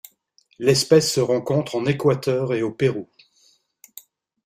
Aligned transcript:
L'espèce 0.57 1.13
se 1.13 1.19
rencontre 1.19 1.75
en 1.75 1.85
Équateur 1.85 2.55
et 2.55 2.63
au 2.63 2.71
Pérou. 2.71 3.07